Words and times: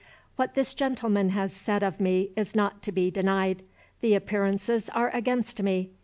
What 0.35 0.55
this 0.55 0.73
gentleman 0.73 1.29
has 1.29 1.53
said 1.53 1.83
of 1.83 1.99
me 1.99 2.31
is 2.35 2.55
not 2.55 2.81
to 2.81 2.91
be 2.91 3.11
denied 3.11 3.61
the 3.99 4.15
appearances 4.15 4.89
are 4.89 5.09
against 5.11 5.61
me. 5.61 5.91